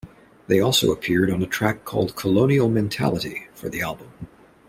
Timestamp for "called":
1.85-2.15